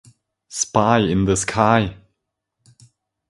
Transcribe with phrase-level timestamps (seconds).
[0.47, 1.95] Spy in the Sky!